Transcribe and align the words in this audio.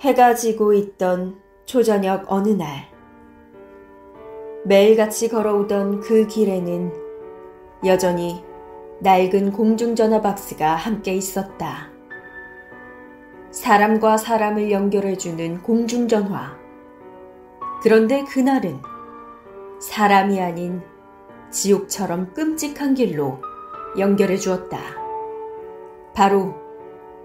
해가 0.00 0.36
지고 0.36 0.74
있던 0.74 1.40
초저녁 1.64 2.30
어느 2.30 2.50
날, 2.50 2.88
매일같이 4.64 5.28
걸어오던 5.28 6.00
그 6.00 6.28
길에는 6.28 6.92
여전히 7.84 8.44
낡은 9.00 9.50
공중전화 9.50 10.20
박스가 10.20 10.76
함께 10.76 11.14
있었다. 11.14 11.90
사람과 13.50 14.18
사람을 14.18 14.70
연결해주는 14.70 15.64
공중전화. 15.64 16.56
그런데 17.82 18.22
그날은 18.22 18.80
사람이 19.80 20.40
아닌 20.40 20.80
지옥처럼 21.50 22.34
끔찍한 22.34 22.94
길로 22.94 23.40
연결해 23.98 24.36
주었다. 24.36 24.78
바로 26.14 26.54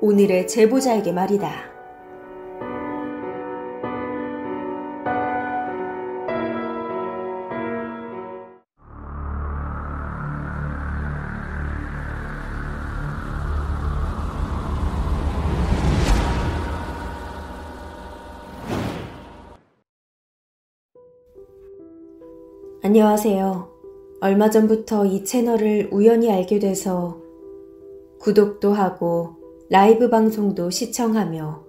오늘의 0.02 0.48
제보자에게 0.48 1.12
말이다. 1.12 1.74
안녕하세요. 22.86 23.70
얼마 24.20 24.50
전부터 24.50 25.06
이 25.06 25.24
채널을 25.24 25.88
우연히 25.94 26.30
알게 26.30 26.60
돼서 26.60 27.18
구독도 28.20 28.74
하고 28.74 29.38
라이브 29.70 30.10
방송도 30.10 30.70
시청하며 30.70 31.64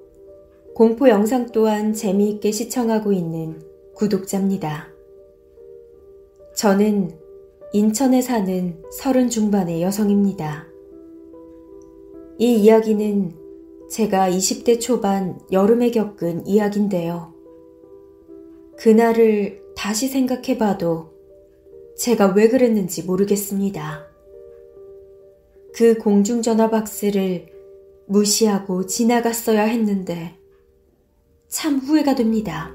공포 0.74 1.08
영상 1.08 1.46
또한 1.52 1.92
재미있게 1.92 2.50
시청하고 2.50 3.12
있는 3.12 3.62
구독자입니다. 3.94 4.88
저는 6.56 7.12
인천에 7.72 8.20
사는 8.20 8.82
서른 8.90 9.28
중반의 9.28 9.82
여성입니다. 9.82 10.66
이 12.38 12.56
이야기는 12.56 13.34
제가 13.88 14.30
20대 14.30 14.80
초반 14.80 15.38
여름에 15.52 15.92
겪은 15.92 16.48
이야기인데요. 16.48 17.32
그날을 18.78 19.63
다시 19.84 20.08
생각해봐도 20.08 21.10
제가 21.94 22.28
왜 22.28 22.48
그랬는지 22.48 23.02
모르겠습니다. 23.02 24.06
그 25.74 25.98
공중전화 25.98 26.70
박스를 26.70 27.48
무시하고 28.06 28.86
지나갔어야 28.86 29.64
했는데 29.64 30.38
참 31.48 31.76
후회가 31.76 32.14
됩니다. 32.14 32.74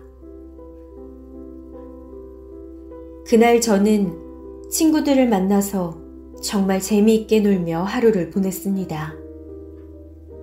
그날 3.28 3.60
저는 3.60 4.70
친구들을 4.70 5.28
만나서 5.30 6.00
정말 6.44 6.80
재미있게 6.80 7.40
놀며 7.40 7.82
하루를 7.86 8.30
보냈습니다. 8.30 9.16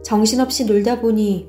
정신없이 0.02 0.64
놀다 0.64 1.00
보니 1.00 1.48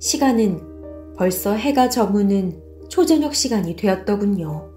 시간은 0.00 1.14
벌써 1.16 1.54
해가 1.54 1.88
저무는 1.88 2.69
초저녁 2.90 3.36
시간이 3.36 3.76
되었더군요. 3.76 4.68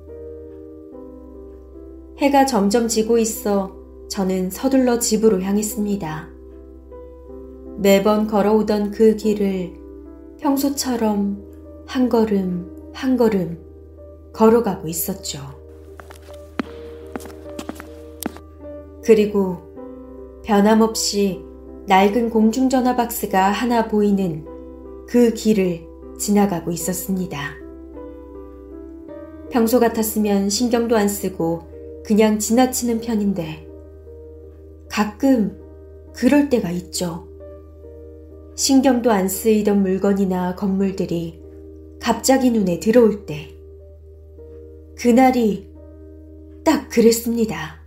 해가 2.19 2.45
점점 2.45 2.87
지고 2.87 3.17
있어 3.17 3.75
저는 4.07 4.51
서둘러 4.51 4.99
집으로 4.99 5.41
향했습니다. 5.41 6.29
매번 7.77 8.27
걸어오던 8.27 8.91
그 8.91 9.15
길을 9.15 9.73
평소처럼 10.39 11.43
한 11.87 12.07
걸음 12.07 12.91
한 12.93 13.17
걸음 13.17 13.57
걸어가고 14.31 14.87
있었죠. 14.87 15.39
그리고 19.03 19.57
변함없이 20.45 21.43
낡은 21.87 22.29
공중전화 22.29 22.95
박스가 22.95 23.49
하나 23.49 23.87
보이는 23.87 24.45
그 25.07 25.33
길을 25.33 25.87
지나가고 26.19 26.71
있었습니다. 26.71 27.62
평소 29.53 29.79
같았으면 29.79 30.49
신경도 30.49 30.97
안 30.97 31.07
쓰고 31.07 31.61
그냥 32.03 32.39
지나치는 32.39 33.01
편인데 33.01 33.67
가끔 34.89 35.61
그럴 36.11 36.49
때가 36.49 36.71
있죠. 36.71 37.27
신경도 38.55 39.11
안 39.11 39.27
쓰이던 39.27 39.83
물건이나 39.83 40.55
건물들이 40.55 41.39
갑자기 42.01 42.49
눈에 42.49 42.79
들어올 42.79 43.27
때. 43.27 43.53
그날이 44.97 45.69
딱 46.65 46.89
그랬습니다. 46.89 47.79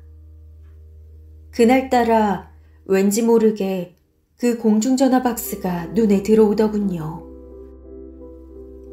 그날따라 1.51 2.49
왠지 2.85 3.23
모르게 3.23 3.97
그 4.39 4.57
공중전화 4.59 5.25
박스가 5.25 5.87
눈에 5.87 6.23
들어오더군요. 6.23 7.27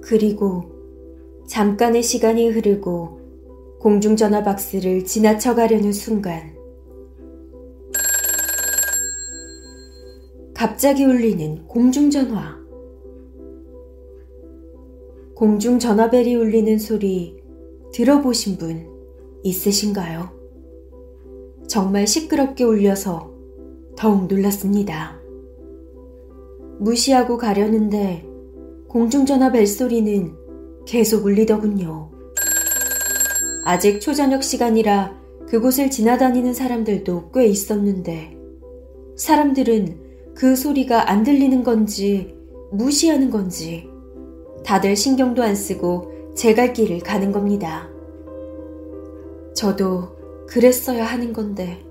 그리고 0.02 0.73
잠깐의 1.48 2.04
시간이 2.04 2.50
흐르고 2.50 3.20
공중전화 3.80 4.44
박스를 4.44 5.04
지나쳐 5.04 5.56
가려는 5.56 5.92
순간 5.92 6.54
갑자기 10.54 11.04
울리는 11.04 11.68
공중전화. 11.68 12.58
공중전화벨이 15.36 16.36
울리는 16.36 16.80
소리 16.80 17.44
들어보신 17.92 18.58
분 18.58 18.88
있으신가요? 19.44 20.30
정말 21.68 22.08
시끄럽게 22.08 22.64
울려서 22.64 23.34
더욱 23.98 24.28
놀랐습니다. 24.28 25.20
무시하고 26.80 27.38
가려는데 27.38 28.26
공중전화 28.88 29.52
벨소리는 29.52 30.43
계속 30.86 31.26
울리더군요. 31.26 32.12
아직 33.66 34.00
초저녁 34.02 34.44
시간이라 34.44 35.16
그곳을 35.48 35.90
지나다니는 35.90 36.54
사람들도 36.54 37.32
꽤 37.34 37.46
있었는데 37.46 38.36
사람들은 39.16 40.34
그 40.36 40.56
소리가 40.56 41.10
안 41.10 41.24
들리는 41.24 41.64
건지 41.64 42.36
무시하는 42.72 43.30
건지 43.30 43.88
다들 44.66 44.96
신경도 44.96 45.44
안 45.44 45.56
쓰고 45.56 46.12
제 46.36 46.56
갈 46.56 46.74
길을 46.74 47.00
가는 47.00 47.32
겁니다. 47.32 47.88
저도 49.54 50.16
그랬어야 50.48 51.06
하는 51.06 51.32
건데 51.32 51.84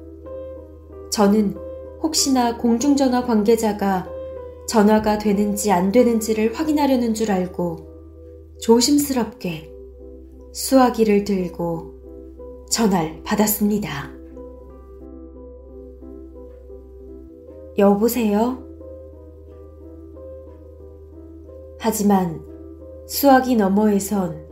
저는 1.10 1.54
혹시나 2.02 2.56
공중전화 2.56 3.24
관계자가 3.24 4.08
전화가 4.66 5.18
되는지 5.18 5.70
안 5.70 5.92
되는지를 5.92 6.54
확인하려는 6.54 7.14
줄 7.14 7.30
알고 7.30 7.91
조심스럽게 8.62 9.74
수화기를 10.52 11.24
들고 11.24 11.94
전화를 12.70 13.20
받았습니다. 13.24 14.12
여보세요? 17.76 18.62
하지만 21.80 22.40
수화기 23.08 23.56
너머에선 23.56 24.46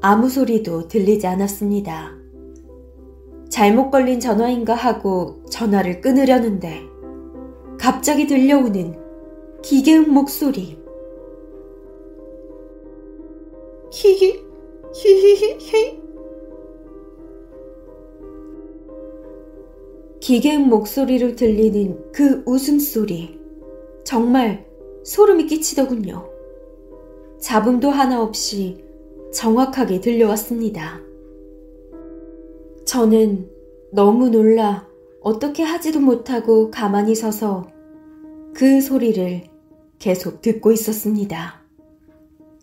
아무 0.00 0.28
소리도 0.28 0.86
들리지 0.86 1.26
않았습니다. 1.26 2.12
잘못 3.50 3.90
걸린 3.90 4.20
전화인가 4.20 4.74
하고 4.74 5.42
전화를 5.50 6.00
끊으려는데 6.00 6.82
갑자기 7.80 8.28
들려오는 8.28 8.96
기계음 9.62 10.14
목소리. 10.14 10.85
히히, 14.14 14.40
히히히히. 14.94 16.02
기계음 20.20 20.68
목소리로 20.68 21.34
들리는 21.34 22.12
그 22.12 22.42
웃음소리. 22.46 23.40
정말 24.04 24.66
소름이 25.04 25.46
끼치더군요. 25.46 26.28
잡음도 27.40 27.90
하나 27.90 28.22
없이 28.22 28.84
정확하게 29.32 30.00
들려왔습니다. 30.00 31.00
저는 32.84 33.50
너무 33.92 34.28
놀라 34.28 34.88
어떻게 35.20 35.64
하지도 35.64 36.00
못하고 36.00 36.70
가만히 36.70 37.14
서서 37.16 37.66
그 38.54 38.80
소리를 38.80 39.42
계속 39.98 40.40
듣고 40.40 40.70
있었습니다. 40.72 41.60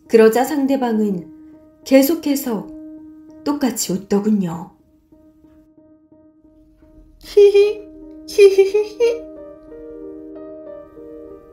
그러자 0.08 0.44
상대방은 0.44 1.33
계속해서 1.84 2.66
똑같이 3.44 3.92
웃더군요. 3.92 4.70
히히, 7.20 7.88
히히히히. 8.28 9.24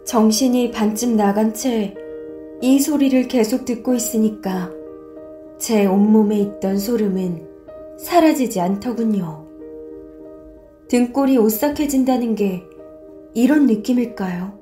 정신이 0.05 0.71
반쯤 0.71 1.15
나간 1.15 1.53
채 1.53 2.01
이 2.63 2.79
소리를 2.79 3.27
계속 3.27 3.65
듣고 3.65 3.95
있으니까 3.95 4.69
제 5.57 5.87
온몸에 5.87 6.37
있던 6.37 6.77
소름은 6.77 7.47
사라지지 7.97 8.61
않더군요. 8.61 9.47
등골이 10.87 11.39
오싹해진다는 11.39 12.35
게 12.35 12.63
이런 13.33 13.65
느낌일까요? 13.65 14.59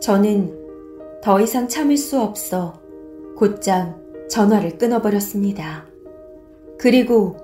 저는 0.00 0.56
더 1.20 1.40
이상 1.40 1.66
참을 1.66 1.96
수 1.96 2.20
없어 2.20 2.80
곧장 3.36 4.00
전화를 4.32 4.78
끊어버렸습니다. 4.78 5.86
그리고 6.78 7.36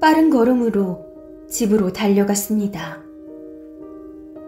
빠른 0.00 0.28
걸음으로 0.28 1.06
집으로 1.48 1.92
달려갔습니다. 1.92 3.00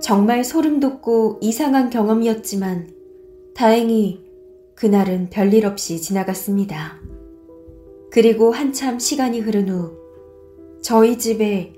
정말 0.00 0.42
소름 0.42 0.80
돋고 0.80 1.38
이상한 1.40 1.90
경험이었지만 1.90 2.90
다행히 3.54 4.24
그날은 4.74 5.28
별일 5.30 5.66
없이 5.66 6.00
지나갔습니다. 6.00 6.98
그리고 8.10 8.50
한참 8.50 8.98
시간이 8.98 9.38
흐른 9.38 9.68
후 9.68 9.92
저희 10.82 11.16
집에 11.16 11.74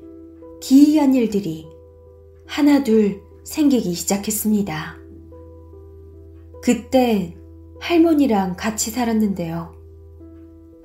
기이한 0.62 1.14
일들이 1.14 1.68
하나둘 2.46 3.20
생기기 3.44 3.92
시작했습니다. 3.92 4.96
그때 6.62 7.36
할머니랑 7.80 8.56
같이 8.56 8.90
살았는데요. 8.90 9.75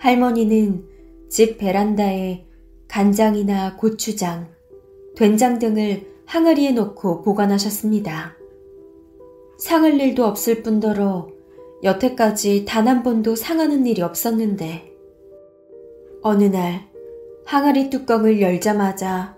할머니는 0.02 0.84
집 1.30 1.60
베란다에 1.60 2.48
간장이나 2.88 3.78
고추장, 3.78 4.48
된장 5.16 5.60
등을 5.60 6.08
항아리에 6.26 6.72
넣고 6.72 7.22
보관하셨습니다. 7.22 8.36
상할 9.60 10.02
일도 10.02 10.26
없을 10.26 10.64
뿐더러 10.64 11.30
여태까지 11.84 12.66
단 12.66 12.88
한 12.88 13.04
번도 13.04 13.36
상하는 13.36 13.86
일이 13.86 14.02
없었는데 14.02 14.92
어느 16.24 16.46
날 16.46 16.90
항아리 17.46 17.92
뚜껑을 17.92 18.42
열자마자 18.42 19.38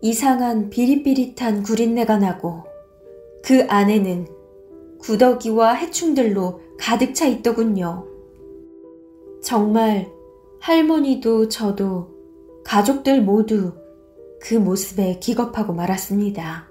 이상한 0.00 0.70
비릿비릿한 0.70 1.62
구린내가 1.62 2.16
나고 2.16 2.64
그 3.44 3.66
안에는 3.68 4.26
구더기와 4.98 5.74
해충들로 5.74 6.62
가득 6.78 7.14
차 7.14 7.26
있더군요. 7.26 8.09
정말 9.42 10.10
할머니도 10.60 11.48
저도 11.48 12.10
가족들 12.64 13.22
모두 13.22 13.72
그 14.40 14.54
모습에 14.54 15.18
기겁하고 15.18 15.72
말았습니다. 15.72 16.68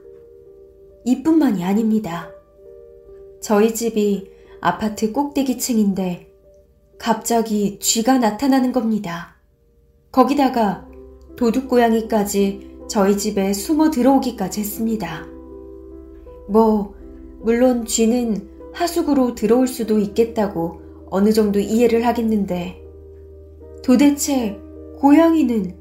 이뿐만이 1.05 1.63
아닙니다. 1.63 2.29
저희 3.41 3.73
집이 3.73 4.31
아파트 4.61 5.11
꼭대기 5.11 5.57
층인데 5.57 6.31
갑자기 6.97 7.79
쥐가 7.79 8.19
나타나는 8.19 8.71
겁니다. 8.71 9.35
거기다가 10.11 10.87
도둑고양이까지 11.37 12.69
저희 12.87 13.17
집에 13.17 13.53
숨어 13.53 13.91
들어오기까지 13.91 14.59
했습니다. 14.59 15.25
뭐, 16.49 16.93
물론 17.39 17.85
쥐는 17.85 18.49
하숙으로 18.73 19.35
들어올 19.35 19.67
수도 19.67 19.99
있겠다고 19.99 20.88
어느 21.09 21.31
정도 21.33 21.59
이해를 21.59 22.05
하겠는데 22.05 22.81
도대체 23.83 24.59
고양이는 24.99 25.75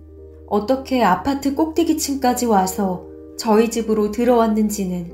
어떻게 0.46 1.02
아파트 1.02 1.54
꼭대기층까지 1.54 2.46
와서 2.46 3.04
저희 3.36 3.70
집으로 3.70 4.10
들어왔는지는 4.10 5.12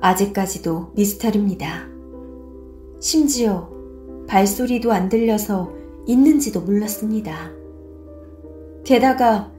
아직까지도 0.00 0.92
미스터리입니다. 0.94 1.88
심지어 3.00 3.68
발소리도 4.28 4.92
안 4.92 5.08
들려서 5.08 5.72
있는지도 6.06 6.60
몰랐습니다. 6.60 7.50
게다가 8.84 9.50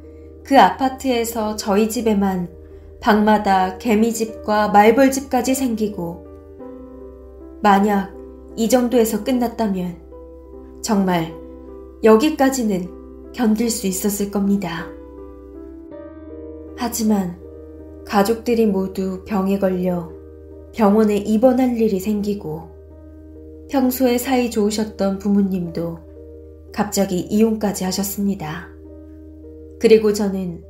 그 0.43 0.59
아파트에서 0.59 1.55
저희 1.55 1.89
집에만 1.89 2.49
방마다 3.01 3.77
개미집과 3.77 4.69
말벌집까지 4.69 5.55
생기고 5.55 6.25
만약 7.61 8.18
이 8.55 8.69
정도에서 8.69 9.23
끝났다면 9.23 9.97
정말 10.81 11.33
여기까지는 12.03 13.31
견딜 13.33 13.69
수 13.69 13.87
있었을 13.87 14.31
겁니다. 14.31 14.87
하지만 16.77 17.37
가족들이 18.05 18.65
모두 18.65 19.23
병에 19.25 19.59
걸려 19.59 20.09
병원에 20.73 21.17
입원할 21.17 21.77
일이 21.77 21.99
생기고 21.99 22.69
평소에 23.69 24.17
사이 24.17 24.49
좋으셨던 24.49 25.19
부모님도 25.19 25.99
갑자기 26.71 27.19
이혼까지 27.19 27.83
하셨습니다. 27.83 28.69
그리고 29.79 30.13
저는 30.13 30.63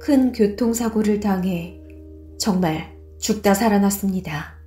큰 0.00 0.32
교통사고를 0.32 1.20
당해 1.20 1.80
정말 2.38 2.94
죽다 3.18 3.54
살아났습니다. 3.54 4.63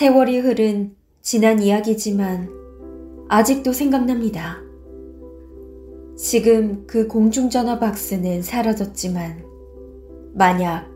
세월이 0.00 0.38
흐른 0.38 0.96
지난 1.20 1.60
이야기지만 1.60 2.48
아직도 3.28 3.74
생각납니다. 3.74 4.56
지금 6.16 6.86
그 6.86 7.06
공중전화 7.06 7.78
박스는 7.78 8.40
사라졌지만 8.40 9.44
만약 10.32 10.90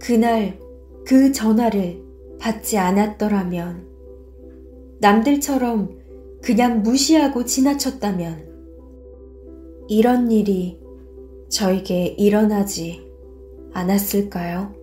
그날 0.00 0.58
그 1.06 1.30
전화를 1.30 2.02
받지 2.40 2.78
않았더라면 2.78 3.86
남들처럼 4.98 5.96
그냥 6.42 6.82
무시하고 6.82 7.44
지나쳤다면 7.44 9.86
이런 9.86 10.32
일이 10.32 10.80
저에게 11.48 12.06
일어나지 12.18 13.08
않았을까요? 13.72 14.79